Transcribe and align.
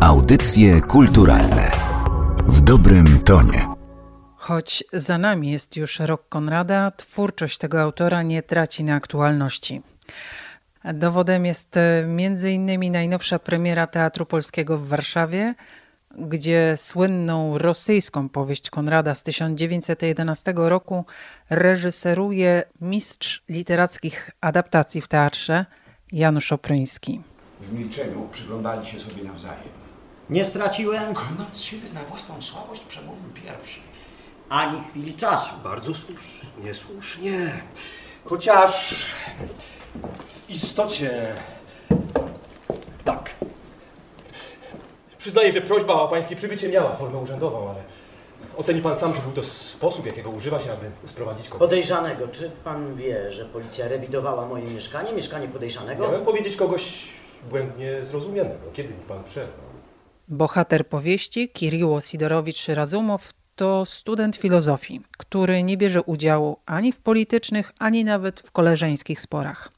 Audycje 0.00 0.80
kulturalne 0.80 1.70
w 2.46 2.60
dobrym 2.60 3.20
tonie. 3.24 3.66
Choć 4.36 4.84
za 4.92 5.18
nami 5.18 5.50
jest 5.50 5.76
już 5.76 6.00
rok 6.00 6.28
Konrada, 6.28 6.90
twórczość 6.90 7.58
tego 7.58 7.80
autora 7.80 8.22
nie 8.22 8.42
traci 8.42 8.84
na 8.84 8.94
aktualności. 8.94 9.82
Dowodem 10.94 11.46
jest 11.46 11.76
m.in. 12.04 12.92
najnowsza 12.92 13.38
premiera 13.38 13.86
Teatru 13.86 14.26
Polskiego 14.26 14.78
w 14.78 14.88
Warszawie, 14.88 15.54
gdzie 16.18 16.74
słynną 16.76 17.58
rosyjską 17.58 18.28
powieść 18.28 18.70
Konrada 18.70 19.14
z 19.14 19.22
1911 19.22 20.54
roku 20.56 21.04
reżyseruje 21.50 22.62
mistrz 22.80 23.42
literackich 23.48 24.30
adaptacji 24.40 25.00
w 25.00 25.08
teatrze 25.08 25.66
Janusz 26.12 26.52
Opryński. 26.52 27.20
W 27.60 27.72
milczeniu 27.72 28.28
przyglądali 28.32 28.86
się 28.86 29.00
sobie 29.00 29.24
nawzajem. 29.24 29.89
Nie 30.30 30.44
straciłem 30.44 31.14
z 31.52 31.60
siebie 31.60 31.88
na 31.94 32.00
własną 32.04 32.42
słabość 32.42 32.80
przemówił 32.80 33.30
pierwszy. 33.34 33.80
ani 34.48 34.80
chwili 34.90 35.14
czasu. 35.14 35.54
Bardzo 35.64 35.94
słusznie, 35.94 36.74
słusznie. 36.74 37.60
Chociaż 38.24 38.94
w 40.24 40.50
istocie 40.50 41.34
tak. 43.04 43.34
Przyznaję, 45.18 45.52
że 45.52 45.60
prośba 45.60 45.94
o 45.94 46.08
pańskie 46.08 46.36
przybycie 46.36 46.68
miała 46.68 46.96
formę 46.96 47.18
urzędową, 47.18 47.70
ale 47.70 47.82
oceni 48.56 48.82
pan 48.82 48.96
sam, 48.96 49.14
że 49.14 49.20
był 49.20 49.32
to 49.32 49.44
sposób, 49.44 50.06
jakiego 50.06 50.30
używa 50.30 50.62
się, 50.62 50.72
aby 50.72 50.90
sprowadzić 51.04 51.48
kogoś. 51.48 51.58
Podejrzanego. 51.58 52.28
Czy 52.28 52.50
pan 52.64 52.94
wie, 52.94 53.32
że 53.32 53.44
policja 53.44 53.88
rewidowała 53.88 54.46
moje 54.46 54.64
mieszkanie, 54.64 55.12
mieszkanie 55.12 55.48
podejrzanego? 55.48 56.06
Miałem 56.06 56.24
powiedzieć 56.24 56.56
kogoś 56.56 57.08
błędnie 57.50 58.04
zrozumianego. 58.04 58.72
Kiedy 58.72 58.88
mi 58.88 59.00
pan 59.08 59.24
przerwał? 59.24 59.69
Bohater 60.30 60.86
powieści 60.86 61.48
Kiriło 61.48 62.00
Sidorowicz-Razumow 62.00 63.32
to 63.56 63.84
student 63.84 64.36
filozofii, 64.36 65.00
który 65.18 65.62
nie 65.62 65.76
bierze 65.76 66.02
udziału 66.02 66.56
ani 66.66 66.92
w 66.92 67.00
politycznych, 67.00 67.72
ani 67.78 68.04
nawet 68.04 68.40
w 68.40 68.50
koleżeńskich 68.50 69.20
sporach. 69.20 69.72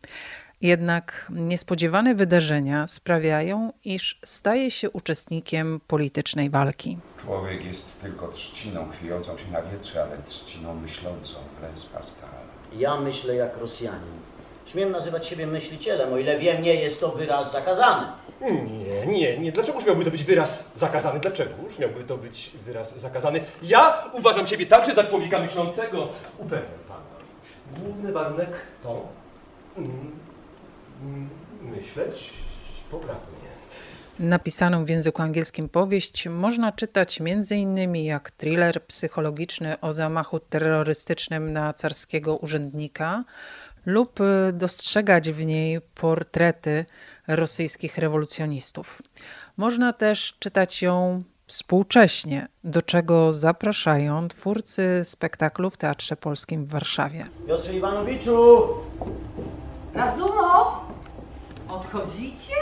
Jednak 0.61 1.27
niespodziewane 1.31 2.15
wydarzenia 2.15 2.87
sprawiają, 2.87 3.73
iż 3.85 4.19
staje 4.25 4.71
się 4.71 4.91
uczestnikiem 4.91 5.81
politycznej 5.87 6.51
walki. 6.51 6.99
Człowiek 7.21 7.65
jest 7.65 8.01
tylko 8.03 8.29
trzciną 8.29 8.91
chwiejącą 8.91 9.39
się 9.39 9.51
na 9.53 9.63
wietrze, 9.63 10.03
ale 10.03 10.23
trzciną 10.23 10.75
myślącą. 10.75 11.35
Blaise 11.61 11.87
Pascal. 11.95 12.29
Ja 12.77 12.97
myślę 12.97 13.35
jak 13.35 13.57
Rosjanin. 13.57 14.19
Śmiem 14.67 14.93
nazywać 14.93 15.27
siebie 15.27 15.47
myślicielem, 15.47 16.13
o 16.13 16.19
ile 16.19 16.39
wiem, 16.39 16.63
nie 16.63 16.75
jest 16.75 17.01
to 17.01 17.09
wyraz 17.09 17.53
zakazany. 17.53 18.07
Nie, 18.51 19.07
nie, 19.07 19.39
nie. 19.39 19.53
Dlaczegoż 19.53 19.87
miałby 19.87 20.05
to 20.05 20.11
być 20.11 20.25
wyraz 20.25 20.73
zakazany? 20.77 21.21
Dlaczegoż 21.21 21.79
miałby 21.79 22.05
to 22.05 22.17
być 22.17 22.51
wyraz 22.65 22.99
zakazany? 22.99 23.41
Ja 23.63 24.05
uważam 24.13 24.47
siebie 24.47 24.67
także 24.67 24.95
za 24.95 25.05
człowieka 25.05 25.39
myślącego. 25.39 26.09
Upewniam 26.39 26.81
pana. 26.89 27.01
Główny 27.81 28.13
warunek 28.13 28.51
to 28.83 29.09
mm, 29.77 30.11
mm, 31.03 31.29
myśleć 31.63 32.31
poprawnie. 32.91 33.43
Napisaną 34.19 34.85
w 34.85 34.89
języku 34.89 35.23
angielskim 35.23 35.69
powieść 35.69 36.29
można 36.29 36.73
czytać 36.73 37.21
m.in. 37.21 37.97
jak 37.97 38.31
thriller 38.31 38.87
psychologiczny 38.87 39.81
o 39.81 39.93
zamachu 39.93 40.41
terrorystycznym 40.41 41.53
na 41.53 41.73
carskiego 41.73 42.37
urzędnika 42.37 43.25
lub 43.87 44.21
y, 44.21 44.53
dostrzegać 44.53 45.31
w 45.31 45.47
niej 45.47 45.81
portrety 45.95 46.85
rosyjskich 47.29 47.99
rewolucjonistów. 47.99 49.03
Można 49.57 49.93
też 49.93 50.37
czytać 50.39 50.83
ją 50.83 51.23
współcześnie, 51.47 52.49
do 52.65 52.83
czego 52.83 53.33
zapraszają 53.33 54.29
twórcy 54.29 55.01
spektaklu 55.05 55.71
w 55.71 55.77
Teatrze 55.77 56.17
Polskim 56.17 56.65
w 56.65 56.69
Warszawie. 56.69 57.27
Piotrze 57.47 57.75
Iwanowiczu! 57.75 58.69
Razumow? 59.95 60.69
Odchodzicie? 61.69 62.55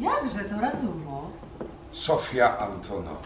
Jakże 0.00 0.44
to 0.44 0.60
Razumow? 0.60 1.24
Sofia 1.92 2.58
Antonowna. 2.58 3.16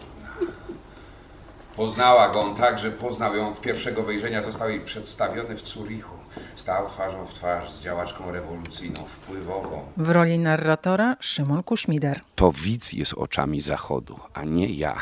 Poznała 1.75 2.29
go 2.29 2.41
on 2.41 2.55
tak, 2.55 2.79
że 2.79 2.91
poznał 2.91 3.35
ją 3.35 3.49
od 3.49 3.61
pierwszego 3.61 4.03
wejrzenia. 4.03 4.41
Został 4.41 4.69
jej 4.69 4.81
przedstawiony 4.81 5.55
w 5.55 5.67
Zurichu. 5.67 6.20
Stał 6.55 6.89
twarzą 6.89 7.25
w 7.25 7.33
twarz 7.33 7.71
z 7.71 7.81
działaczką 7.83 8.31
rewolucyjną, 8.31 9.05
wpływową. 9.05 9.85
W 9.97 10.09
roli 10.09 10.39
narratora 10.39 11.15
Szymon 11.19 11.63
Kuśmider. 11.63 12.21
to 12.35 12.51
widz 12.51 12.93
jest 12.93 13.13
oczami 13.13 13.61
Zachodu, 13.61 14.19
a 14.33 14.43
nie 14.43 14.67
ja, 14.67 14.95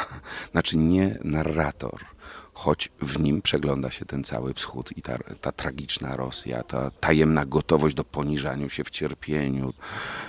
znaczy 0.51 0.77
nie 0.77 1.17
narrator, 1.23 1.99
choć 2.59 2.89
w 3.01 3.19
nim 3.19 3.41
przegląda 3.41 3.91
się 3.91 4.05
ten 4.05 4.23
cały 4.23 4.53
wschód 4.53 4.97
i 4.97 5.01
ta, 5.01 5.17
ta 5.41 5.51
tragiczna 5.51 6.15
Rosja, 6.15 6.63
ta 6.63 6.91
tajemna 6.91 7.45
gotowość 7.45 7.95
do 7.95 8.03
poniżania 8.03 8.69
się 8.69 8.83
w 8.83 8.89
cierpieniu, 8.89 9.73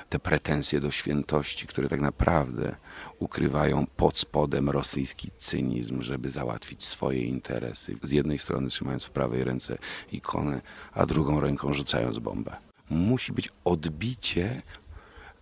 te 0.09 0.19
pretensje 0.19 0.81
do 0.81 0.91
świętości, 0.91 1.67
które 1.67 1.89
tak 1.89 2.01
naprawdę 2.01 2.77
ukrywają 3.19 3.87
pod 3.97 4.19
spodem 4.19 4.71
rosyjski 4.71 5.31
cynizm, 5.37 6.03
żeby 6.03 6.31
załatwić 6.31 6.85
swoje 6.85 7.23
interesy. 7.23 7.97
Z 8.03 8.11
jednej 8.11 8.39
strony 8.39 8.69
trzymając 8.69 9.05
w 9.05 9.11
prawej 9.11 9.45
ręce 9.45 9.79
ikonę, 10.13 10.61
a 10.93 11.07
drugą 11.07 11.41
ręką 11.41 11.73
rzucając 11.73 12.19
bombę. 12.19 12.57
Musi 12.91 13.33
być 13.33 13.49
odbicie 13.65 14.63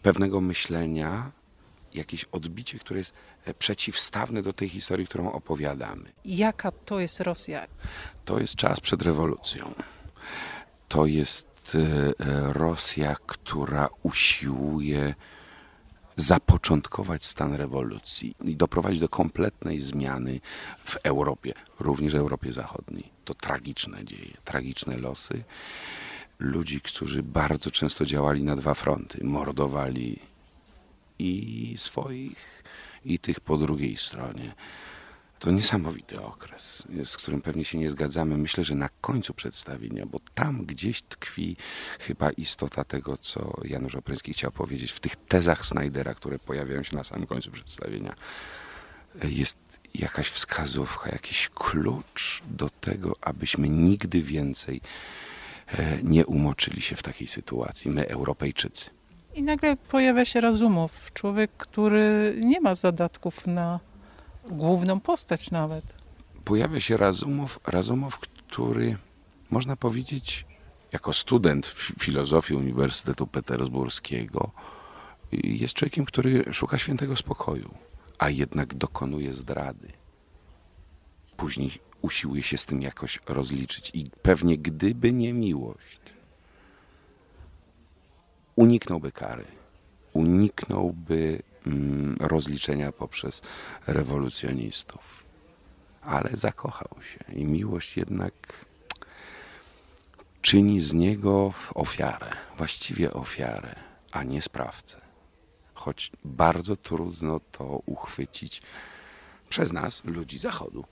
pewnego 0.02 0.40
myślenia, 0.40 1.30
jakieś 1.98 2.24
odbicie, 2.24 2.78
które 2.78 2.98
jest 2.98 3.14
e, 3.44 3.54
przeciwstawne 3.54 4.42
do 4.42 4.52
tej 4.52 4.68
historii, 4.68 5.06
którą 5.06 5.32
opowiadamy. 5.32 6.12
Jaka 6.24 6.70
to 6.70 7.00
jest 7.00 7.20
Rosja? 7.20 7.66
To 8.24 8.40
jest 8.40 8.54
czas 8.54 8.80
przed 8.80 9.02
rewolucją. 9.02 9.74
To 10.88 11.06
jest 11.06 11.74
e, 11.74 11.78
e, 11.78 12.52
Rosja, 12.52 13.16
która 13.26 13.88
usiłuje 14.02 15.14
zapoczątkować 16.16 17.24
stan 17.24 17.54
rewolucji 17.54 18.34
i 18.44 18.56
doprowadzić 18.56 19.00
do 19.00 19.08
kompletnej 19.08 19.80
zmiany 19.80 20.40
w 20.84 20.96
Europie, 20.96 21.54
również 21.80 22.14
Europie 22.14 22.52
Zachodniej. 22.52 23.10
To 23.24 23.34
tragiczne 23.34 24.04
dzieje, 24.04 24.36
tragiczne 24.44 24.96
losy 24.96 25.44
ludzi, 26.38 26.80
którzy 26.80 27.22
bardzo 27.22 27.70
często 27.70 28.06
działali 28.06 28.42
na 28.42 28.56
dwa 28.56 28.74
fronty. 28.74 29.24
Mordowali 29.24 30.18
i 31.18 31.74
swoich, 31.78 32.62
i 33.04 33.18
tych 33.18 33.40
po 33.40 33.56
drugiej 33.56 33.96
stronie. 33.96 34.54
To 35.38 35.50
niesamowity 35.50 36.22
okres, 36.22 36.86
z 37.04 37.16
którym 37.16 37.42
pewnie 37.42 37.64
się 37.64 37.78
nie 37.78 37.90
zgadzamy. 37.90 38.38
Myślę, 38.38 38.64
że 38.64 38.74
na 38.74 38.88
końcu 39.00 39.34
przedstawienia, 39.34 40.06
bo 40.06 40.18
tam 40.34 40.66
gdzieś 40.66 41.02
tkwi 41.02 41.56
chyba 42.00 42.30
istota 42.30 42.84
tego, 42.84 43.16
co 43.16 43.60
Janusz 43.64 43.94
Opryński 43.94 44.32
chciał 44.32 44.52
powiedzieć 44.52 44.92
w 44.92 45.00
tych 45.00 45.16
tezach 45.16 45.66
Snydera, 45.66 46.14
które 46.14 46.38
pojawiają 46.38 46.82
się 46.82 46.96
na 46.96 47.04
samym 47.04 47.26
końcu 47.26 47.50
przedstawienia. 47.50 48.14
Jest 49.24 49.58
jakaś 49.94 50.28
wskazówka, 50.28 51.10
jakiś 51.10 51.50
klucz 51.54 52.42
do 52.50 52.70
tego, 52.70 53.16
abyśmy 53.20 53.68
nigdy 53.68 54.22
więcej 54.22 54.80
e, 55.68 56.02
nie 56.02 56.26
umoczyli 56.26 56.80
się 56.80 56.96
w 56.96 57.02
takiej 57.02 57.26
sytuacji, 57.26 57.90
my 57.90 58.08
Europejczycy. 58.08 58.97
I 59.38 59.42
nagle 59.42 59.76
pojawia 59.76 60.24
się 60.24 60.40
Razumow, 60.40 61.12
człowiek, 61.12 61.50
który 61.56 62.34
nie 62.44 62.60
ma 62.60 62.74
zadatków 62.74 63.46
na 63.46 63.80
główną 64.50 65.00
postać 65.00 65.50
nawet. 65.50 65.84
pojawia 66.44 66.80
się 66.80 66.96
Razumow, 66.96 67.60
Razumow, 67.66 68.18
który 68.18 68.96
można 69.50 69.76
powiedzieć, 69.76 70.46
jako 70.92 71.12
student 71.12 71.66
fi- 71.66 71.94
filozofii 72.00 72.54
Uniwersytetu 72.54 73.26
Petersburskiego, 73.26 74.50
jest 75.32 75.74
człowiekiem, 75.74 76.04
który 76.04 76.44
szuka 76.52 76.78
świętego 76.78 77.16
spokoju, 77.16 77.74
a 78.18 78.30
jednak 78.30 78.74
dokonuje 78.74 79.32
zdrady. 79.32 79.88
Później 81.36 81.70
usiłuje 82.02 82.42
się 82.42 82.58
z 82.58 82.66
tym 82.66 82.82
jakoś 82.82 83.18
rozliczyć 83.28 83.90
i 83.94 84.10
pewnie 84.22 84.58
gdyby 84.58 85.12
nie 85.12 85.32
miłość, 85.32 86.00
uniknąłby 88.58 89.12
kary, 89.12 89.44
uniknąłby 90.12 91.42
mm, 91.66 92.16
rozliczenia 92.20 92.92
poprzez 92.92 93.42
rewolucjonistów. 93.86 95.24
Ale 96.02 96.30
zakochał 96.32 97.02
się 97.02 97.34
i 97.34 97.44
miłość 97.44 97.96
jednak 97.96 98.34
czyni 100.42 100.80
z 100.80 100.94
niego 100.94 101.52
ofiarę, 101.74 102.30
właściwie 102.56 103.12
ofiarę, 103.12 103.74
a 104.12 104.22
nie 104.22 104.42
sprawcę. 104.42 105.00
Choć 105.74 106.12
bardzo 106.24 106.76
trudno 106.76 107.40
to 107.40 107.64
uchwycić 107.86 108.62
przez 109.48 109.72
nas, 109.72 110.04
ludzi 110.04 110.38
Zachodu. 110.38 110.84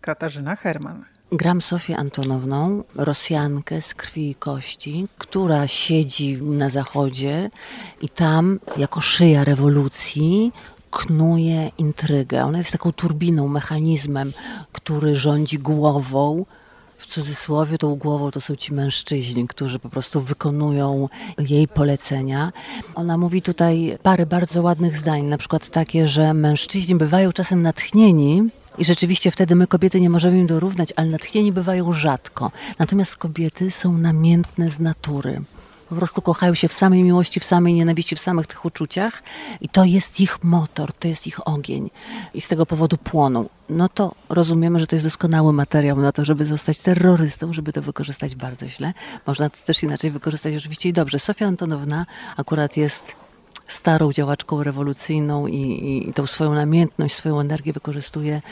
Katarzyna 0.00 0.56
Herman. 0.56 1.04
Gram 1.36 1.62
Sofię 1.62 1.96
Antonowną, 1.96 2.84
Rosjankę 2.94 3.82
z 3.82 3.94
krwi 3.94 4.30
i 4.30 4.34
kości, 4.34 5.06
która 5.18 5.68
siedzi 5.68 6.42
na 6.42 6.70
zachodzie 6.70 7.50
i 8.00 8.08
tam, 8.08 8.60
jako 8.76 9.00
szyja 9.00 9.44
rewolucji, 9.44 10.52
knuje 10.90 11.70
intrygę. 11.78 12.44
Ona 12.44 12.58
jest 12.58 12.72
taką 12.72 12.92
turbiną, 12.92 13.48
mechanizmem, 13.48 14.32
który 14.72 15.16
rządzi 15.16 15.58
głową. 15.58 16.44
W 16.98 17.06
cudzysłowie 17.06 17.78
tą 17.78 17.94
głową 17.94 18.30
to 18.30 18.40
są 18.40 18.56
ci 18.56 18.74
mężczyźni, 18.74 19.48
którzy 19.48 19.78
po 19.78 19.88
prostu 19.88 20.20
wykonują 20.20 21.08
jej 21.38 21.68
polecenia. 21.68 22.52
Ona 22.94 23.18
mówi 23.18 23.42
tutaj 23.42 23.98
parę 24.02 24.26
bardzo 24.26 24.62
ładnych 24.62 24.98
zdań, 24.98 25.22
na 25.22 25.38
przykład 25.38 25.68
takie, 25.68 26.08
że 26.08 26.34
mężczyźni 26.34 26.94
bywają 26.94 27.32
czasem 27.32 27.62
natchnieni 27.62 28.50
i 28.78 28.84
rzeczywiście 28.84 29.30
wtedy 29.30 29.54
my 29.54 29.66
kobiety 29.66 30.00
nie 30.00 30.10
możemy 30.10 30.38
im 30.38 30.46
dorównać, 30.46 30.92
ale 30.96 31.08
natchnieni 31.08 31.52
bywają 31.52 31.92
rzadko. 31.92 32.50
Natomiast 32.78 33.16
kobiety 33.16 33.70
są 33.70 33.98
namiętne 33.98 34.70
z 34.70 34.78
natury. 34.78 35.42
Po 35.88 35.94
prostu 35.94 36.22
kochają 36.22 36.54
się 36.54 36.68
w 36.68 36.72
samej 36.72 37.02
miłości, 37.02 37.40
w 37.40 37.44
samej 37.44 37.74
nienawiści, 37.74 38.16
w 38.16 38.20
samych 38.20 38.46
tych 38.46 38.64
uczuciach 38.64 39.22
i 39.60 39.68
to 39.68 39.84
jest 39.84 40.20
ich 40.20 40.44
motor, 40.44 40.92
to 40.92 41.08
jest 41.08 41.26
ich 41.26 41.48
ogień 41.48 41.90
i 42.34 42.40
z 42.40 42.48
tego 42.48 42.66
powodu 42.66 42.96
płoną. 42.96 43.48
No 43.68 43.88
to 43.88 44.14
rozumiemy, 44.28 44.80
że 44.80 44.86
to 44.86 44.96
jest 44.96 45.06
doskonały 45.06 45.52
materiał 45.52 45.98
na 45.98 46.12
to, 46.12 46.24
żeby 46.24 46.46
zostać 46.46 46.80
terrorystą, 46.80 47.52
żeby 47.52 47.72
to 47.72 47.82
wykorzystać 47.82 48.34
bardzo 48.34 48.68
źle. 48.68 48.92
Można 49.26 49.50
to 49.50 49.56
też 49.66 49.82
inaczej 49.82 50.10
wykorzystać 50.10 50.54
oczywiście 50.54 50.88
i 50.88 50.92
dobrze. 50.92 51.18
Sofia 51.18 51.46
Antonowna 51.46 52.06
akurat 52.36 52.76
jest 52.76 53.23
starą 53.68 54.12
działaczką 54.12 54.62
rewolucyjną 54.62 55.46
i, 55.46 55.56
i, 55.56 56.08
i 56.08 56.12
tą 56.12 56.26
swoją 56.26 56.54
namiętność, 56.54 57.14
swoją 57.14 57.40
energię 57.40 57.72
wykorzystuje 57.72 58.42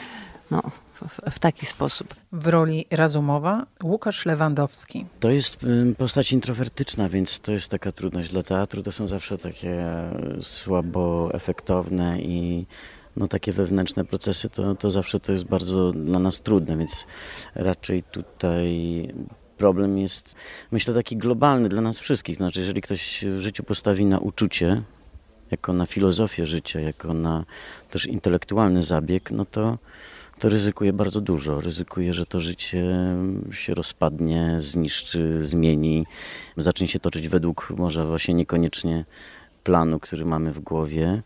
no, 0.51 0.61
w, 0.93 1.31
w, 1.31 1.39
taki 1.39 1.65
sposób. 1.65 2.15
W 2.31 2.47
roli 2.47 2.85
Razumowa 2.91 3.65
Łukasz 3.83 4.25
Lewandowski. 4.25 5.05
To 5.19 5.29
jest 5.29 5.57
postać 5.97 6.33
introwertyczna, 6.33 7.09
więc 7.09 7.39
to 7.39 7.51
jest 7.51 7.71
taka 7.71 7.91
trudność 7.91 8.31
dla 8.31 8.43
teatru. 8.43 8.83
To 8.83 8.91
są 8.91 9.07
zawsze 9.07 9.37
takie 9.37 9.85
słabo 10.41 11.29
efektowne 11.33 12.21
i 12.21 12.65
no, 13.17 13.27
takie 13.27 13.53
wewnętrzne 13.53 14.05
procesy, 14.05 14.49
to, 14.49 14.75
to 14.75 14.91
zawsze 14.91 15.19
to 15.19 15.31
jest 15.31 15.43
bardzo 15.43 15.91
dla 15.91 16.19
nas 16.19 16.41
trudne, 16.41 16.77
więc 16.77 17.05
raczej 17.55 18.03
tutaj 18.03 19.07
problem 19.57 19.97
jest, 19.97 20.35
myślę, 20.71 20.93
taki 20.93 21.17
globalny 21.17 21.69
dla 21.69 21.81
nas 21.81 21.99
wszystkich. 21.99 22.37
Znaczy, 22.37 22.59
jeżeli 22.59 22.81
ktoś 22.81 23.25
w 23.37 23.39
życiu 23.39 23.63
postawi 23.63 24.05
na 24.05 24.19
uczucie, 24.19 24.81
jako 25.53 25.73
na 25.73 25.85
filozofię 25.85 26.45
życia, 26.45 26.79
jako 26.79 27.13
na 27.13 27.45
też 27.89 28.05
intelektualny 28.05 28.83
zabieg, 28.83 29.31
no 29.31 29.45
to, 29.45 29.77
to 30.39 30.49
ryzykuje 30.49 30.93
bardzo 30.93 31.21
dużo. 31.21 31.61
Ryzykuje, 31.61 32.13
że 32.13 32.25
to 32.25 32.39
życie 32.39 32.83
się 33.51 33.73
rozpadnie, 33.73 34.55
zniszczy, 34.57 35.43
zmieni, 35.43 36.05
zacznie 36.57 36.87
się 36.87 36.99
toczyć 36.99 37.27
według 37.27 37.73
może 37.77 38.05
właśnie 38.05 38.33
niekoniecznie 38.33 39.05
planu, 39.63 39.99
który 39.99 40.25
mamy 40.25 40.51
w 40.51 40.59
głowie, 40.59 41.21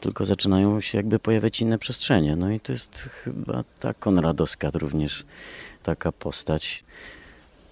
tylko 0.00 0.24
zaczynają 0.24 0.80
się 0.80 0.98
jakby 0.98 1.18
pojawiać 1.18 1.60
inne 1.60 1.78
przestrzenie. 1.78 2.36
No 2.36 2.50
i 2.50 2.60
to 2.60 2.72
jest 2.72 3.10
chyba 3.24 3.64
ta 3.80 3.94
Konradowska 3.94 4.70
również 4.74 5.24
taka 5.82 6.12
postać 6.12 6.84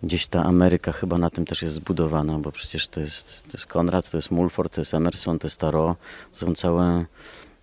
gdzieś 0.02 0.26
ta 0.26 0.44
Ameryka 0.44 0.92
chyba 0.92 1.18
na 1.18 1.30
tym 1.30 1.44
też 1.44 1.62
jest 1.62 1.74
zbudowana, 1.74 2.38
bo 2.38 2.52
przecież 2.52 2.88
to 2.88 3.00
jest, 3.00 3.42
to 3.42 3.50
jest 3.52 3.66
Konrad, 3.66 4.10
to 4.10 4.16
jest 4.16 4.30
Mulford, 4.30 4.74
to 4.74 4.80
jest 4.80 4.94
Emerson, 4.94 5.38
to 5.38 5.46
jest 5.46 5.58
Tarot. 5.58 5.96
są 6.32 6.54
całe 6.54 7.04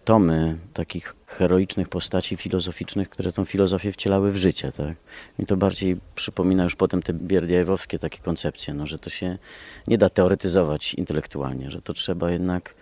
tomy 0.05 0.57
takich 0.73 1.15
heroicznych 1.25 1.89
postaci 1.89 2.37
filozoficznych, 2.37 3.09
które 3.09 3.31
tą 3.31 3.45
filozofię 3.45 3.91
wcielały 3.91 4.31
w 4.31 4.37
życie. 4.37 4.71
Tak? 4.71 4.95
I 5.39 5.45
to 5.45 5.57
bardziej 5.57 5.97
przypomina 6.15 6.63
już 6.63 6.75
potem 6.75 7.01
te 7.01 7.13
bierdiajewowskie 7.13 7.99
takie 7.99 8.19
koncepcje, 8.19 8.73
no, 8.73 8.87
że 8.87 8.99
to 8.99 9.09
się 9.09 9.37
nie 9.87 9.97
da 9.97 10.09
teoretyzować 10.09 10.93
intelektualnie, 10.93 11.71
że 11.71 11.81
to 11.81 11.93
trzeba 11.93 12.31
jednak 12.31 12.73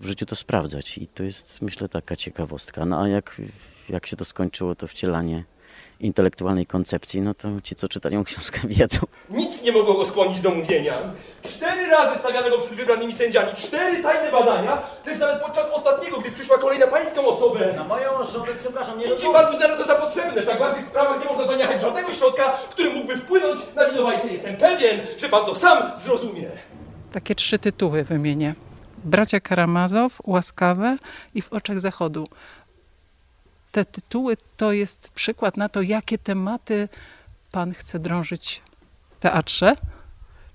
w 0.00 0.06
życiu 0.06 0.26
to 0.26 0.36
sprawdzać. 0.36 0.98
I 0.98 1.06
to 1.06 1.22
jest, 1.22 1.62
myślę, 1.62 1.88
taka 1.88 2.16
ciekawostka. 2.16 2.84
No 2.84 3.02
a 3.02 3.08
jak, 3.08 3.40
jak 3.88 4.06
się 4.06 4.16
to 4.16 4.24
skończyło, 4.24 4.74
to 4.74 4.86
wcielanie 4.86 5.44
intelektualnej 6.00 6.66
koncepcji, 6.66 7.20
no 7.20 7.34
to 7.34 7.48
ci, 7.62 7.74
co 7.74 7.88
czytają 7.88 8.24
książkę, 8.24 8.60
wiedzą. 8.68 9.00
Nic 9.30 9.62
nie 9.62 9.72
mogło 9.72 9.94
go 9.94 10.04
skłonić 10.04 10.40
do 10.40 10.50
mówienia. 10.50 10.98
Cztery 11.42 11.86
razy 11.90 12.18
stawianego 12.18 12.58
przed 12.58 12.74
wybranymi 12.74 13.14
sędziami, 13.14 13.52
cztery 13.56 14.02
tajne 14.02 14.32
badania, 14.32 14.82
lecz 15.06 15.18
nawet 15.18 15.42
podczas 15.42 15.70
ostatniego, 15.70 16.20
gdy 16.20 16.30
przyszła 16.30 16.58
kolej 16.58 16.78
na 16.78 16.86
pańską 16.86 17.26
osobę. 17.26 17.72
Na 17.76 17.84
moją 17.84 18.10
osobę, 18.10 18.46
przepraszam, 18.58 18.98
nie 18.98 19.04
Widzi 19.04 19.26
pan 19.32 19.54
uznano 19.54 19.76
to 19.76 19.84
za 19.84 19.94
potrzebne. 19.94 20.42
W 20.42 20.46
tak 20.46 20.58
ważnych 20.58 20.86
sprawach 20.86 21.20
nie 21.20 21.26
można 21.26 21.46
zaniechać 21.46 21.80
żadnego 21.80 22.12
środka, 22.12 22.44
który 22.70 22.90
mógłby 22.90 23.16
wpłynąć 23.16 23.60
na 23.76 23.88
winowajcę. 23.90 24.28
Jestem 24.28 24.56
pewien, 24.56 25.00
że 25.18 25.28
pan 25.28 25.46
to 25.46 25.54
sam 25.54 25.78
zrozumie. 25.96 26.48
Takie 27.12 27.34
trzy 27.34 27.58
tytuły 27.58 28.04
wymienię. 28.04 28.54
Bracia 29.04 29.40
Karamazow, 29.40 30.18
Łaskawe 30.24 30.96
i 31.34 31.42
W 31.42 31.52
oczach 31.52 31.80
zachodu 31.80 32.26
te 33.72 33.84
tytuły 33.84 34.36
to 34.56 34.72
jest 34.72 35.10
przykład 35.10 35.56
na 35.56 35.68
to, 35.68 35.82
jakie 35.82 36.18
tematy 36.18 36.88
pan 37.52 37.74
chce 37.74 37.98
drążyć 37.98 38.62
w 39.10 39.18
teatrze? 39.20 39.76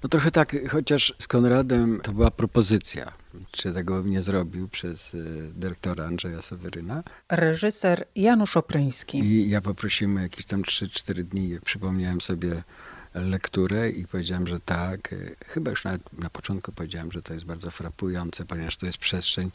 No 0.04 0.10
trochę 0.10 0.32
tak, 0.32 0.56
chociaż 0.70 1.14
z 1.20 1.28
Konradem 1.28 2.00
to 2.04 2.12
była 2.12 2.32
propozycja, 2.32 3.12
czy 3.52 3.74
tego 3.74 4.02
bym 4.02 4.12
nie 4.12 4.22
zrobił 4.22 4.68
przez 4.68 5.14
y, 5.14 5.52
dyrektora 5.56 6.06
Andrzeja 6.06 6.42
Seweryna. 6.42 7.04
Reżyser 7.30 8.06
Janusz 8.16 8.58
Opryński. 8.58 9.20
I 9.20 9.50
ja 9.50 9.62
poprosiłem 9.62 10.18
jakieś 10.18 10.46
tam 10.46 10.62
3-4 10.62 11.24
dni, 11.24 11.58
przypomniałem 11.66 12.22
sobie 12.22 12.64
lekturę 13.14 13.90
i 13.90 14.08
powiedziałem, 14.08 14.48
że 14.48 14.60
tak. 14.60 15.16
Chyba 15.48 15.72
już 15.72 15.84
nawet 15.84 16.14
na 16.14 16.30
początku 16.30 16.72
powiedziałem, 16.72 17.12
że 17.12 17.22
to 17.22 17.34
jest 17.34 17.46
bardzo 17.46 17.72
frapujące, 17.72 18.46
ponieważ 18.46 18.78
to 18.78 18.86
jest 18.86 18.98
przestrzeń, 18.98 19.52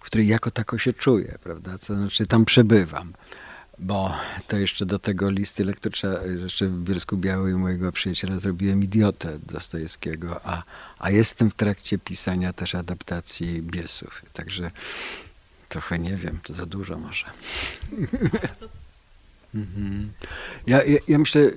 w 0.00 0.04
której 0.04 0.26
jako 0.26 0.50
tako 0.50 0.78
się 0.78 0.92
czuję, 0.92 1.38
prawda? 1.42 1.78
To 1.78 1.96
znaczy 1.96 2.26
tam 2.26 2.44
przebywam. 2.44 3.12
Bo 3.78 4.14
to 4.48 4.56
jeszcze 4.56 4.86
do 4.86 4.98
tego 4.98 5.30
listy 5.30 5.64
lektur 5.64 5.92
trzeba, 5.92 6.22
jeszcze 6.22 6.66
w 6.66 6.82
Bielsku 6.82 7.16
Białej 7.16 7.54
mojego 7.54 7.92
przyjaciela 7.92 8.38
zrobiłem 8.38 8.82
idiotę 8.82 9.38
Dostojewskiego, 9.38 10.40
a, 10.44 10.62
a 10.98 11.10
jestem 11.10 11.50
w 11.50 11.54
trakcie 11.54 11.98
pisania 11.98 12.52
też 12.52 12.74
adaptacji 12.74 13.62
Biesów. 13.62 14.22
Także 14.32 14.70
trochę 15.68 15.98
nie 15.98 16.16
wiem, 16.16 16.38
to 16.42 16.52
za 16.52 16.66
dużo 16.66 16.98
może. 16.98 17.26
Mhm. 19.56 20.10
Ja, 20.66 20.84
ja, 20.84 20.98
ja, 21.08 21.18
myślę, 21.18 21.50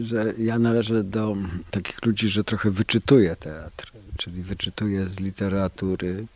że 0.00 0.34
ja 0.38 0.58
należę 0.58 1.04
do 1.04 1.36
takich 1.70 2.06
ludzi, 2.06 2.28
że 2.28 2.44
trochę 2.44 2.70
wyczytuję 2.70 3.36
teatr, 3.36 3.92
czyli 4.16 4.42
wyczytuję 4.42 5.06
z 5.06 5.20
literatury. 5.20 6.26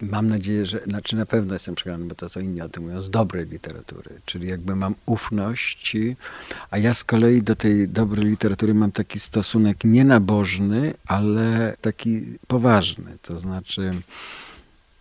Mam 0.00 0.28
nadzieję, 0.28 0.66
że, 0.66 0.80
znaczy 0.80 1.16
na 1.16 1.26
pewno 1.26 1.54
jestem 1.54 1.74
przekonany, 1.74 2.04
bo 2.04 2.14
to 2.14 2.30
co 2.30 2.40
inni 2.40 2.60
o 2.60 2.68
tym 2.68 2.82
mówią, 2.82 3.02
z 3.02 3.10
dobrej 3.10 3.46
literatury, 3.46 4.10
czyli 4.24 4.48
jakby 4.48 4.76
mam 4.76 4.94
ufność, 5.06 5.96
a 6.70 6.78
ja 6.78 6.94
z 6.94 7.04
kolei 7.04 7.42
do 7.42 7.56
tej 7.56 7.88
dobrej 7.88 8.24
literatury 8.24 8.74
mam 8.74 8.92
taki 8.92 9.18
stosunek 9.18 9.84
nienabożny, 9.84 10.94
ale 11.06 11.76
taki 11.80 12.22
poważny, 12.46 13.18
to 13.22 13.36
znaczy 13.36 13.94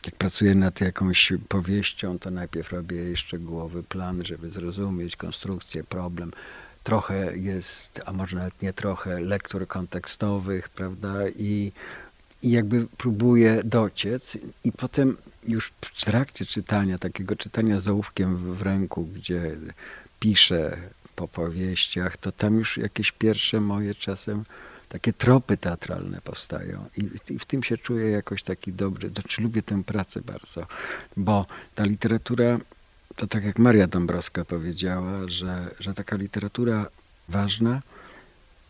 jak 0.06 0.16
pracuję 0.16 0.56
nad 0.56 0.82
jakąś 0.82 1.34
powieścią, 1.50 2.20
to 2.20 2.32
najpierw 2.32 2.72
robię 2.72 2.98
jej 2.98 3.18
szczegółowy 3.18 3.84
plan, 3.84 4.26
żeby 4.26 4.50
zrozumieć 4.50 5.16
konstrukcję, 5.16 5.84
problem. 5.84 6.32
Trochę 6.84 7.38
jest, 7.38 8.02
a 8.06 8.14
może 8.14 8.38
nawet 8.38 8.62
nie 8.62 8.74
trochę, 8.74 9.20
lektur 9.20 9.68
kontekstowych, 9.68 10.70
prawda? 10.70 11.30
I, 11.36 11.72
i 12.42 12.52
jakby 12.52 12.88
próbuję 12.98 13.62
dociec 13.64 14.38
i 14.64 14.72
potem 14.72 15.18
już 15.48 15.72
w 15.82 16.06
trakcie 16.06 16.46
czytania, 16.46 16.98
takiego 16.98 17.36
czytania 17.36 17.80
z 17.80 17.88
ołówkiem 17.88 18.56
w 18.56 18.62
ręku, 18.62 19.06
gdzie 19.06 19.56
piszę 20.20 20.78
po 21.16 21.28
powieściach, 21.28 22.18
to 22.18 22.32
tam 22.32 22.56
już 22.56 22.78
jakieś 22.78 23.12
pierwsze 23.12 23.62
moje 23.62 23.96
czasem 23.96 24.44
takie 24.94 25.14
tropy 25.14 25.58
teatralne 25.58 26.22
powstają 26.22 26.86
I, 26.98 27.10
i, 27.34 27.40
w 27.40 27.46
tym 27.46 27.64
się 27.64 27.78
czuję 27.78 28.10
jakoś 28.10 28.44
taki 28.44 28.74
dobry, 28.74 29.10
znaczy 29.10 29.42
lubię 29.42 29.62
tę 29.62 29.84
pracę 29.84 30.22
bardzo, 30.22 30.68
bo 31.18 31.46
ta 31.76 31.86
literatura, 31.86 32.58
to 33.16 33.28
tak 33.28 33.44
jak 33.44 33.60
Maria 33.60 33.88
Dąbrowska 33.88 34.46
powiedziała, 34.46 35.12
że, 35.28 35.76
że 35.80 35.94
taka 35.94 36.16
literatura 36.16 36.86
ważna, 37.30 37.82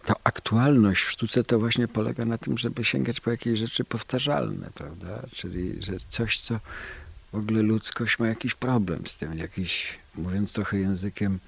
to 0.05 0.13
aktualność 0.23 1.03
w 1.03 1.11
sztuce 1.11 1.43
to 1.43 1.59
właśnie 1.59 1.87
polega 1.87 2.25
na 2.25 2.37
tym, 2.37 2.57
żeby 2.57 2.83
sięgać 2.83 3.19
po 3.19 3.31
jakieś 3.31 3.59
rzeczy 3.59 3.83
powtarzalne, 3.83 4.69
prawda? 4.75 5.23
Czyli, 5.31 5.83
że 5.83 5.93
coś, 6.09 6.39
co 6.39 6.59
w 7.33 7.35
ogóle 7.35 7.61
ludzkość 7.61 8.19
ma 8.19 8.27
jakiś 8.27 8.55
problem 8.55 9.07
z 9.07 9.15
tym, 9.15 9.37
jakiś, 9.37 9.99
mówiąc 10.15 10.53
trochę 10.53 10.79
językiem 10.79 11.39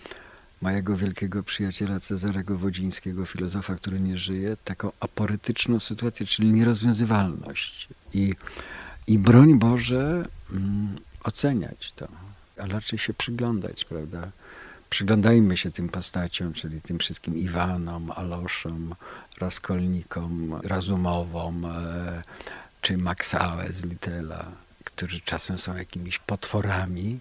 mojego 0.61 0.97
wielkiego 0.97 1.43
przyjaciela 1.43 1.99
Cezarego 1.99 2.57
Wodzińskiego, 2.57 3.25
filozofa, 3.25 3.75
który 3.75 3.99
nie 3.99 4.17
żyje, 4.17 4.57
taką 4.63 4.91
aporytyczną 4.99 5.79
sytuację, 5.79 6.25
czyli 6.25 6.53
nierozwiązywalność. 6.53 7.87
I, 8.13 8.33
i 9.07 9.19
broń 9.19 9.59
Boże 9.59 10.23
mm, 10.51 10.95
oceniać 11.23 11.93
to, 11.95 12.07
a 12.57 12.65
raczej 12.65 12.99
się 12.99 13.13
przyglądać, 13.13 13.85
prawda? 13.85 14.31
Przyglądajmy 14.89 15.57
się 15.57 15.71
tym 15.71 15.89
postaciom, 15.89 16.53
czyli 16.53 16.81
tym 16.81 16.99
wszystkim 16.99 17.37
Iwanom, 17.37 18.11
Aloszom, 18.11 18.95
Raskolnikom, 19.37 20.59
Razumowom, 20.63 21.65
e, 21.65 22.21
czy 22.81 22.97
Maxałe 22.97 23.73
z 23.73 23.83
Litela, 23.83 24.51
którzy 24.83 25.21
czasem 25.21 25.59
są 25.59 25.77
jakimiś 25.77 26.19
potworami, 26.19 27.19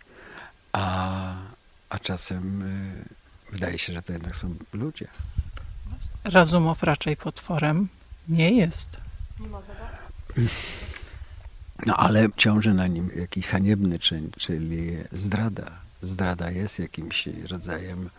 a, 0.72 1.34
a 1.88 1.98
czasem 1.98 2.62
e, 2.62 3.23
wydaje 3.54 3.78
się, 3.78 3.92
że 3.92 4.02
to 4.02 4.12
jednak 4.12 4.36
są 4.36 4.54
ludzie. 4.72 5.06
Razumow 6.24 6.82
raczej 6.82 7.16
potworem 7.16 7.88
nie 8.28 8.50
jest. 8.50 8.96
No 11.86 11.96
ale 11.96 12.28
ciąży 12.36 12.74
na 12.74 12.86
nim 12.86 13.10
jakiś 13.16 13.46
haniebny 13.46 13.98
czyn, 13.98 14.30
czyli 14.38 14.96
zdrada. 15.12 15.70
Zdrada 16.02 16.50
jest 16.50 16.78
jakimś 16.78 17.26
rodzajem 17.50 18.10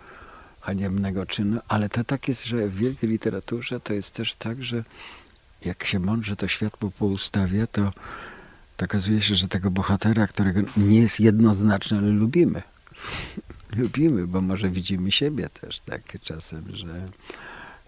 haniebnego 0.61 1.25
czynu, 1.25 1.59
ale 1.67 1.89
to 1.89 2.03
tak 2.03 2.27
jest, 2.27 2.45
że 2.45 2.67
w 2.67 2.75
wielkiej 2.75 3.09
literaturze 3.09 3.79
to 3.79 3.93
jest 3.93 4.11
też 4.11 4.35
tak, 4.35 4.63
że 4.63 4.83
jak 5.65 5.83
się 5.85 5.99
mądrze 5.99 6.35
to 6.35 6.47
światło 6.47 6.91
poustawia, 6.91 7.67
to, 7.67 7.91
to 8.77 8.85
okazuje 8.85 9.21
się, 9.21 9.35
że 9.35 9.47
tego 9.47 9.71
bohatera, 9.71 10.27
którego 10.27 10.61
nie 10.77 10.99
jest 11.01 11.19
jednoznaczny, 11.19 11.97
ale 11.97 12.07
lubimy. 12.07 12.61
Lubimy, 13.77 14.27
bo 14.27 14.41
może 14.41 14.69
widzimy 14.69 15.11
siebie 15.11 15.49
też 15.49 15.79
tak 15.79 16.19
czasem, 16.21 16.63
że 16.73 17.07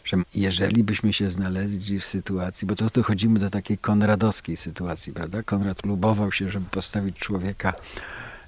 że 0.07 0.17
jeżeli 0.35 0.83
byśmy 0.83 1.13
się 1.13 1.31
znaleźli 1.31 1.99
w 1.99 2.05
sytuacji, 2.05 2.67
bo 2.67 2.75
to 2.75 2.89
dochodzimy 2.93 3.39
do 3.39 3.49
takiej 3.49 3.77
konradowskiej 3.77 4.57
sytuacji, 4.57 5.13
prawda? 5.13 5.43
Konrad 5.43 5.85
lubował 5.85 6.31
się, 6.31 6.49
żeby 6.49 6.65
postawić 6.71 7.15
człowieka 7.15 7.73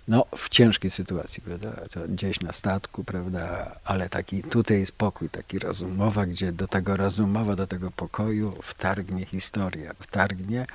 no, 0.10 0.26
w 0.38 0.50
ciężkiej 0.50 0.92
sytuacji, 0.92 1.42
prawda? 1.42 1.72
To 1.94 2.08
gdzieś 2.08 2.40
na 2.40 2.54
statku, 2.54 3.04
prawda? 3.04 3.76
Ale 3.84 4.10
taki, 4.10 4.42
tutaj 4.44 4.80
jest 4.80 4.92
pokój, 4.92 5.30
taki 5.30 5.60
rozumowa, 5.60 6.26
gdzie 6.26 6.52
do 6.52 6.68
tego 6.68 6.98
rozumowa, 6.98 7.56
do 7.56 7.68
tego 7.68 7.92
pokoju 7.92 8.54
wtargnie 8.64 9.26
historia, 9.26 9.94
wtargnie 10.00 10.66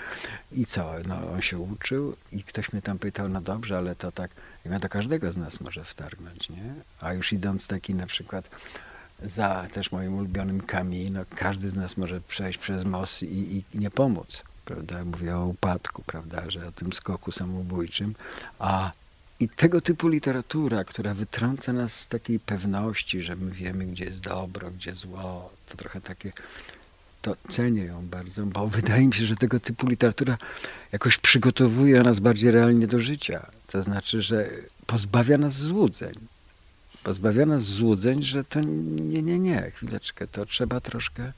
i 0.52 0.66
co? 0.66 0.92
No, 1.08 1.30
on 1.32 1.42
się 1.42 1.58
uczył 1.58 2.16
i 2.32 2.44
ktoś 2.44 2.72
mnie 2.72 2.82
tam 2.82 2.98
pytał, 2.98 3.28
no 3.28 3.40
dobrze, 3.40 3.78
ale 3.78 3.96
to 3.96 4.12
tak, 4.12 4.30
ja 4.64 4.78
do 4.78 4.88
każdego 4.88 5.32
z 5.32 5.36
nas 5.36 5.60
może 5.60 5.84
wtargnąć, 5.84 6.48
nie? 6.50 6.74
A 7.00 7.12
już 7.12 7.32
idąc 7.32 7.66
taki 7.66 7.94
na 7.94 8.06
przykład 8.06 8.50
za 9.22 9.66
też 9.72 9.92
moim 9.92 10.14
ulubionym 10.14 10.60
kamień, 10.60 11.10
no 11.10 11.20
każdy 11.34 11.70
z 11.70 11.74
nas 11.74 11.96
może 11.96 12.20
przejść 12.20 12.58
przez 12.58 12.84
most 12.84 13.22
i, 13.22 13.56
i 13.56 13.78
nie 13.78 13.90
pomóc, 13.90 14.44
prawda? 14.64 15.04
Mówię 15.04 15.36
o 15.36 15.46
upadku, 15.46 16.02
prawda, 16.06 16.50
że 16.50 16.68
o 16.68 16.72
tym 16.72 16.92
skoku 16.92 17.32
samobójczym, 17.32 18.14
a 18.58 18.92
i 19.44 19.48
tego 19.48 19.80
typu 19.80 20.08
literatura, 20.08 20.84
która 20.84 21.14
wytrąca 21.14 21.72
nas 21.72 22.00
z 22.00 22.08
takiej 22.08 22.40
pewności, 22.40 23.22
że 23.22 23.34
my 23.34 23.50
wiemy, 23.50 23.86
gdzie 23.86 24.04
jest 24.04 24.20
dobro, 24.20 24.70
gdzie 24.70 24.94
zło, 24.94 25.50
to 25.68 25.76
trochę 25.76 26.00
takie, 26.00 26.32
to 27.22 27.36
cenię 27.50 27.84
ją 27.84 28.06
bardzo, 28.06 28.46
bo 28.46 28.68
wydaje 28.78 29.06
mi 29.06 29.14
się, 29.14 29.26
że 29.26 29.36
tego 29.36 29.60
typu 29.60 29.86
literatura 29.86 30.38
jakoś 30.92 31.18
przygotowuje 31.18 32.02
nas 32.02 32.20
bardziej 32.20 32.50
realnie 32.50 32.86
do 32.86 33.00
życia. 33.00 33.46
To 33.66 33.82
znaczy, 33.82 34.22
że 34.22 34.50
pozbawia 34.86 35.38
nas 35.38 35.54
złudzeń 35.54 36.14
pozbawia 37.02 37.46
nas 37.46 37.62
złudzeń, 37.62 38.22
że 38.22 38.44
to 38.44 38.60
nie, 38.60 39.22
nie, 39.22 39.38
nie, 39.38 39.70
chwileczkę, 39.70 40.26
to 40.26 40.46
trzeba 40.46 40.80
troszkę 40.80 41.32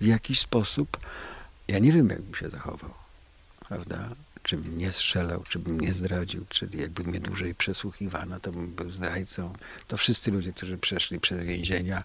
w 0.00 0.06
jakiś 0.06 0.40
sposób, 0.40 0.98
ja 1.68 1.78
nie 1.78 1.92
wiem, 1.92 2.08
jakbym 2.08 2.34
się 2.34 2.50
zachował, 2.50 2.90
prawda? 3.68 4.08
Czy 4.42 4.56
bym 4.56 4.78
nie 4.78 4.92
strzelał, 4.92 5.44
czy 5.48 5.58
bym 5.58 5.80
nie 5.80 5.92
zdradził, 5.92 6.44
czyli 6.48 6.80
jakby 6.80 7.04
mnie 7.04 7.20
dłużej 7.20 7.54
przesłuchiwano, 7.54 8.40
to 8.40 8.50
bym 8.52 8.74
był 8.74 8.90
zdrajcą. 8.90 9.52
To 9.88 9.96
wszyscy 9.96 10.30
ludzie, 10.30 10.52
którzy 10.52 10.78
przeszli 10.78 11.20
przez 11.20 11.44
więzienia, 11.44 12.04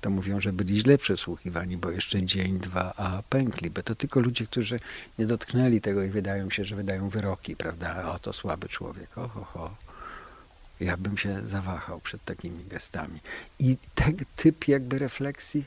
to 0.00 0.10
mówią, 0.10 0.40
że 0.40 0.52
byli 0.52 0.80
źle 0.80 0.98
przesłuchiwani, 0.98 1.76
bo 1.76 1.90
jeszcze 1.90 2.22
dzień, 2.22 2.58
dwa, 2.58 2.94
a 2.96 3.22
pękli. 3.22 3.70
Bo 3.70 3.82
to 3.82 3.94
tylko 3.94 4.20
ludzie, 4.20 4.46
którzy 4.46 4.76
nie 5.18 5.26
dotknęli 5.26 5.80
tego 5.80 6.02
i 6.02 6.08
wydają 6.10 6.50
się, 6.50 6.64
że 6.64 6.76
wydają 6.76 7.08
wyroki, 7.08 7.56
prawda? 7.56 8.12
O, 8.12 8.18
to 8.18 8.32
słaby 8.32 8.68
człowiek, 8.68 9.18
oho, 9.18 9.44
ho 9.44 9.76
ja 10.80 10.96
bym 10.96 11.18
się 11.18 11.48
zawahał 11.48 12.00
przed 12.00 12.24
takimi 12.24 12.64
gestami. 12.64 13.20
I 13.58 13.76
ten 13.94 14.14
typ 14.36 14.68
jakby 14.68 14.98
refleksji, 14.98 15.64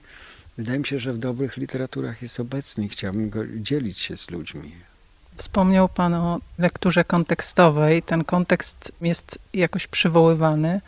wydaje 0.58 0.80
mi 0.80 0.86
się, 0.86 1.00
że 1.00 1.14
w 1.14 1.18
dobrych 1.18 1.58
literaturach 1.58 2.22
jest 2.22 2.40
obecny 2.40 2.90
chciałbym 2.90 3.30
go 3.30 3.48
dzielić 3.48 4.00
się 4.00 4.18
z 4.18 4.30
ludźmi. 4.30 4.76
Wspomniał 5.40 5.90
Pan 5.90 6.14
o 6.14 6.40
lekturze 6.58 7.04
kontekstowej. 7.04 8.04
Ten 8.04 8.24
kontekst 8.24 8.92
jest 9.02 9.40
jakoś 9.54 9.88
przywoływany 9.88 10.82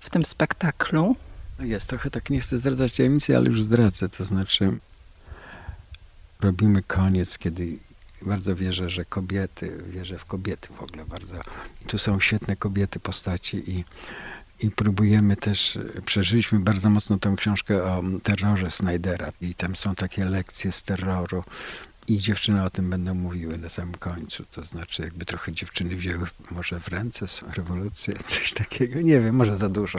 w 0.00 0.10
tym 0.10 0.24
spektaklu. 0.24 1.16
Jest 1.60 1.88
trochę 1.88 2.10
tak, 2.10 2.30
nie 2.30 2.40
chcę 2.40 2.56
zdradzać 2.56 2.96
tajemnicy, 2.96 3.36
ale 3.36 3.46
już 3.46 3.62
zdradzę. 3.62 4.08
To 4.08 4.24
znaczy, 4.24 4.78
robimy 6.40 6.82
koniec, 6.82 7.38
kiedy 7.38 7.78
bardzo 8.22 8.56
wierzę, 8.56 8.88
że 8.88 9.04
kobiety, 9.04 9.78
wierzę 9.86 10.18
w 10.18 10.24
kobiety 10.24 10.68
w 10.78 10.82
ogóle 10.82 11.04
bardzo. 11.04 11.34
I 11.82 11.84
tu 11.84 11.98
są 11.98 12.20
świetne 12.20 12.56
kobiety, 12.56 13.00
postaci 13.00 13.70
i, 13.70 13.84
i 14.66 14.70
próbujemy 14.70 15.36
też, 15.36 15.78
przeżyliśmy 16.04 16.60
bardzo 16.60 16.90
mocno 16.90 17.18
tę 17.18 17.34
książkę 17.36 17.84
o 17.84 18.02
terrorze 18.22 18.70
Snydera 18.70 19.32
i 19.40 19.54
tam 19.54 19.76
są 19.76 19.94
takie 19.94 20.24
lekcje 20.24 20.72
z 20.72 20.82
terroru 20.82 21.42
i 22.08 22.18
dziewczyny 22.18 22.64
o 22.64 22.70
tym 22.70 22.90
będą 22.90 23.14
mówiły 23.14 23.58
na 23.58 23.68
samym 23.68 23.94
końcu. 23.94 24.44
To 24.50 24.64
znaczy, 24.64 25.02
jakby 25.02 25.24
trochę 25.24 25.52
dziewczyny 25.52 25.96
wzięły 25.96 26.26
może 26.50 26.80
w 26.80 26.88
ręce 26.88 27.26
rewolucję, 27.56 28.14
coś 28.24 28.52
takiego. 28.52 29.00
Nie 29.00 29.20
wiem, 29.20 29.34
może 29.34 29.56
za 29.56 29.68
dużo. 29.68 29.98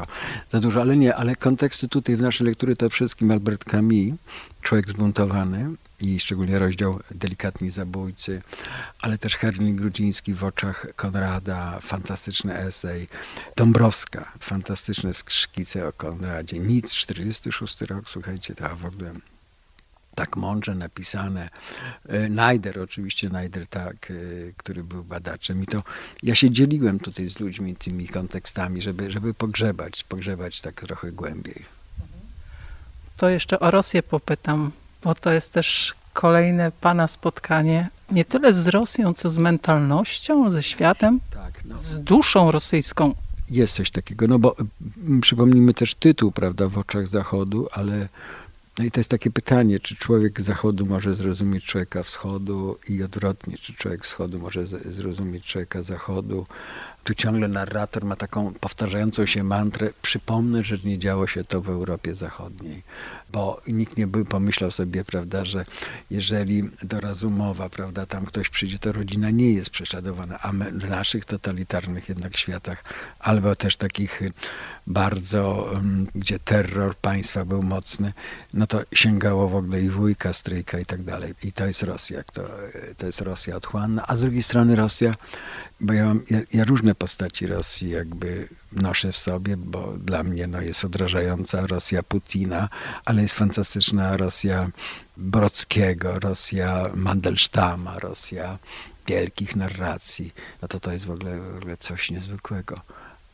Za 0.52 0.60
dużo, 0.60 0.82
ale 0.82 0.98
nie. 0.98 1.16
Ale 1.16 1.36
konteksty 1.36 1.88
tutaj 1.88 2.16
w 2.16 2.22
naszej 2.22 2.48
lekturze 2.48 2.76
to 2.76 2.90
wszystkim 2.90 3.32
Albert 3.32 3.64
Camus, 3.64 4.14
Człowiek 4.62 4.90
zbuntowany 4.90 5.76
i 6.00 6.20
szczególnie 6.20 6.60
rozdział 6.60 7.00
Delikatni 7.12 7.70
zabójcy, 7.70 8.42
ale 9.02 9.18
też 9.18 9.36
Herling 9.36 9.82
Grudziński 9.82 10.34
w 10.34 10.44
oczach 10.44 10.88
Konrada, 10.96 11.80
fantastyczny 11.82 12.58
esej, 12.58 13.08
Dąbrowska, 13.56 14.32
fantastyczne 14.40 15.12
szkice 15.28 15.88
o 15.88 15.94
Konradzie, 15.94 16.60
nic, 16.60 16.94
46 16.94 17.82
rok, 17.82 18.10
słuchajcie, 18.10 18.56
to 18.56 18.76
w 18.76 18.86
ogóle 18.86 19.14
tak 20.16 20.38
mądrze 20.38 20.76
napisane. 20.76 21.50
E, 22.08 22.30
Najder, 22.30 22.80
oczywiście 22.80 23.30
Najder, 23.30 23.68
tak, 23.68 24.12
e, 24.12 24.14
który 24.58 24.84
był 24.84 25.04
badaczem. 25.04 25.64
I 25.64 25.66
to 25.66 25.84
ja 26.24 26.36
się 26.36 26.52
dzieliłem 26.52 27.00
tutaj 27.00 27.30
z 27.30 27.40
ludźmi 27.40 27.76
tymi 27.76 28.08
kontekstami, 28.08 28.82
żeby, 28.82 29.12
żeby 29.12 29.34
pogrzebać, 29.34 30.04
pogrzebać 30.04 30.62
tak 30.62 30.82
trochę 30.82 31.12
głębiej. 31.12 31.66
To 33.18 33.30
jeszcze 33.30 33.60
o 33.60 33.72
Rosję 33.72 34.04
popytam, 34.04 34.72
bo 35.04 35.16
to 35.16 35.32
jest 35.32 35.54
też 35.54 35.96
kolejne 36.14 36.72
Pana 36.72 37.08
spotkanie, 37.08 37.90
nie 38.12 38.26
tyle 38.26 38.54
z 38.54 38.68
Rosją, 38.68 39.14
co 39.14 39.30
z 39.30 39.38
mentalnością, 39.38 40.50
ze 40.50 40.64
światem, 40.64 41.20
tak, 41.34 41.66
no. 41.66 41.78
z 41.78 42.00
duszą 42.00 42.52
rosyjską. 42.52 43.16
Jest 43.50 43.76
coś 43.76 43.92
takiego, 43.92 44.28
no 44.28 44.40
bo 44.40 44.56
przypomnijmy 45.22 45.74
też 45.74 45.96
tytuł, 45.96 46.32
prawda, 46.32 46.70
w 46.70 46.78
oczach 46.78 47.08
Zachodu, 47.08 47.68
ale 47.72 48.08
no 48.80 48.86
i 48.86 48.92
to 48.92 49.00
jest 49.00 49.10
takie 49.10 49.32
pytanie, 49.32 49.80
czy 49.80 49.96
człowiek 49.96 50.42
zachodu 50.42 50.86
może 50.86 51.16
zrozumieć 51.16 51.66
człowieka 51.66 52.04
wschodu 52.04 52.76
i 52.90 53.04
odwrotnie, 53.04 53.58
czy 53.58 53.74
człowiek 53.74 54.04
wschodu 54.04 54.40
może 54.40 54.68
zrozumieć 54.68 55.46
człowieka 55.46 55.84
zachodu. 55.84 56.46
Tu 57.04 57.14
ciągle 57.14 57.48
narrator 57.48 58.06
ma 58.06 58.16
taką 58.16 58.54
powtarzającą 58.54 59.26
się 59.26 59.44
mantrę, 59.44 59.90
przypomnę, 60.02 60.64
że 60.64 60.78
nie 60.84 61.00
działo 61.00 61.28
się 61.28 61.44
to 61.44 61.62
w 61.62 61.70
Europie 61.70 62.16
Zachodniej, 62.16 62.84
bo 63.32 63.62
nikt 63.68 63.98
nie 63.98 64.08
by 64.08 64.26
pomyślał 64.26 64.72
sobie, 64.72 65.04
prawda, 65.04 65.46
że 65.46 65.66
jeżeli 66.12 66.64
do 66.84 67.00
Razumowa, 67.00 67.70
prawda, 67.70 68.06
tam 68.06 68.26
ktoś 68.26 68.50
przyjdzie, 68.50 68.80
to 68.80 68.92
rodzina 68.92 69.30
nie 69.30 69.52
jest 69.52 69.70
prześladowana, 69.70 70.40
a 70.40 70.52
my 70.52 70.72
w 70.72 70.90
naszych 70.90 71.26
totalitarnych 71.26 72.10
jednak 72.10 72.38
światach, 72.38 72.84
albo 73.20 73.56
też 73.56 73.78
takich 73.78 74.22
bardzo, 74.88 75.72
gdzie 76.16 76.40
terror 76.40 76.96
państwa 76.96 77.46
był 77.46 77.62
mocny, 77.62 78.14
no 78.54 78.68
to 78.68 78.82
sięgało 78.94 79.50
w 79.50 79.56
ogóle 79.56 79.82
i 79.82 79.90
wujka, 79.90 80.34
stryjka 80.34 80.80
i 80.80 80.86
tak 80.86 81.04
dalej. 81.04 81.34
I 81.44 81.52
to 81.52 81.66
jest 81.66 81.84
Rosja, 81.84 82.24
to, 82.24 82.42
to 82.98 83.06
jest 83.06 83.22
Rosja 83.22 83.56
otchłanna, 83.56 84.04
a 84.08 84.16
z 84.16 84.22
drugiej 84.22 84.44
strony 84.44 84.76
Rosja, 84.76 85.14
bo 85.82 85.94
ja, 85.94 86.06
mam, 86.06 86.22
ja, 86.30 86.40
ja 86.54 86.64
różne 86.64 86.89
postaci 86.96 87.48
Rosji 87.48 87.90
jakby 87.90 88.50
noszę 88.72 89.12
w 89.12 89.18
sobie, 89.18 89.58
bo 89.58 89.94
dla 89.98 90.24
mnie 90.24 90.48
no, 90.48 90.62
jest 90.62 90.86
odrażająca 90.86 91.68
Rosja 91.68 92.04
Putina, 92.04 92.70
ale 93.06 93.22
jest 93.22 93.36
fantastyczna 93.36 94.18
Rosja 94.18 94.70
Brockiego, 95.18 96.20
Rosja 96.20 96.86
Mandelsztama, 96.96 98.00
Rosja 98.00 98.58
wielkich 99.08 99.56
narracji. 99.56 100.32
No 100.62 100.68
to 100.68 100.80
to 100.80 100.92
jest 100.92 101.06
w 101.06 101.12
ogóle, 101.12 101.40
w 101.40 101.58
ogóle 101.58 101.78
coś 101.78 102.12
niezwykłego 102.12 102.76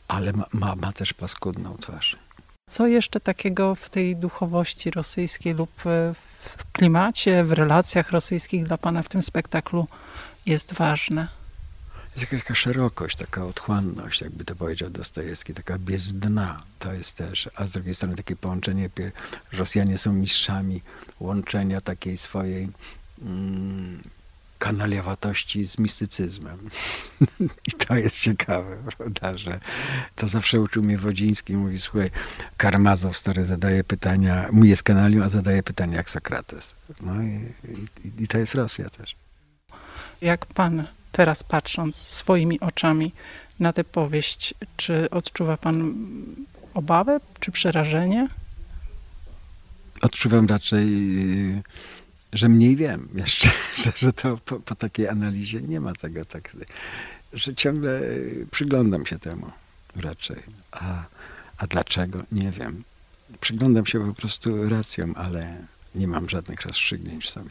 ale 0.08 0.32
ma, 0.32 0.44
ma, 0.52 0.76
ma 0.76 0.92
też 0.92 1.12
paskudną 1.12 1.76
twarz. 1.76 2.16
Co 2.70 2.86
jeszcze 2.86 3.20
takiego 3.20 3.74
w 3.74 3.88
tej 3.88 4.16
duchowości 4.16 4.90
rosyjskiej 4.90 5.54
lub 5.54 5.70
w 6.14 6.72
klimacie, 6.72 7.44
w 7.44 7.52
relacjach 7.52 8.10
rosyjskich 8.10 8.66
dla 8.66 8.78
Pana 8.78 9.02
w 9.02 9.08
tym 9.08 9.22
spektaklu 9.22 9.86
jest 10.46 10.74
ważne? 10.74 11.28
Jest 12.16 12.32
jakaś 12.32 12.46
taka 12.46 12.54
szerokość, 12.54 13.16
taka 13.16 13.44
otchłanność, 13.44 14.20
jakby 14.20 14.44
to 14.44 14.54
powiedział 14.54 14.90
Dostojewski, 14.90 15.54
taka 15.54 15.78
bez 15.78 16.12
dna. 16.12 16.62
To 16.78 16.92
jest 16.92 17.12
też, 17.12 17.50
a 17.56 17.66
z 17.66 17.70
drugiej 17.72 17.94
strony 17.94 18.16
takie 18.16 18.36
połączenie, 18.36 18.90
Rosjanie 19.52 19.98
są 19.98 20.12
mistrzami 20.12 20.82
łączenia 21.20 21.80
takiej 21.80 22.18
swojej 22.18 22.68
mm, 23.22 24.02
kanaliawatości 24.58 25.64
z 25.64 25.78
mistycyzmem. 25.78 26.70
I 27.68 27.72
to 27.72 27.94
jest 27.94 28.20
ciekawe, 28.20 28.76
prawda, 28.96 29.38
że 29.38 29.60
to 30.14 30.28
zawsze 30.28 30.60
uczył 30.60 30.82
mnie 30.82 30.98
Wodziński, 30.98 31.56
mówi, 31.56 31.78
słuchaj, 31.78 32.10
Karmazow 32.56 33.16
stary 33.16 33.44
zadaje 33.44 33.84
pytania, 33.84 34.48
mój 34.52 34.68
jest 34.68 34.82
kanalią, 34.82 35.24
a 35.24 35.28
zadaje 35.28 35.62
pytania 35.62 35.96
jak 35.96 36.10
Sokrates. 36.10 36.74
No 37.00 37.22
i, 37.22 37.52
i, 38.04 38.22
i 38.22 38.28
to 38.28 38.38
jest 38.38 38.54
Rosja 38.54 38.90
też. 38.90 39.16
Jak 40.20 40.46
pan 40.46 40.86
teraz 41.16 41.42
patrząc 41.42 41.96
swoimi 41.96 42.60
oczami 42.60 43.12
na 43.60 43.72
tę 43.72 43.84
powieść, 43.84 44.54
czy 44.76 45.10
odczuwa 45.10 45.56
pan 45.56 45.94
obawę, 46.74 47.20
czy 47.40 47.52
przerażenie? 47.52 48.28
Odczuwam 50.02 50.46
raczej 50.46 50.86
że 52.32 52.48
mniej 52.48 52.76
wiem 52.76 53.08
jeszcze, 53.14 53.50
że, 53.82 53.92
że 53.96 54.12
to 54.12 54.36
po, 54.36 54.60
po, 54.60 54.74
takiej 54.74 55.08
analizie 55.08 55.62
nie 55.62 55.80
ma 55.80 55.92
tego 55.92 56.24
tak, 56.24 56.56
że 57.32 57.54
ciągle 57.54 58.00
przyglądam 58.50 59.06
się 59.06 59.18
temu 59.18 59.50
raczej. 59.96 60.42
A, 60.72 61.04
a 61.58 61.66
dlaczego? 61.66 62.22
Nie 62.32 62.50
wiem. 62.50 62.84
Przyglądam 63.40 63.86
się 63.86 64.06
po 64.06 64.14
prostu 64.14 64.68
racją, 64.68 65.14
ale 65.14 65.56
nie 65.94 66.08
mam 66.08 66.28
żadnych 66.28 66.62
rozstrzygnięć 66.62 67.24
w 67.24 67.30
sobie. 67.30 67.50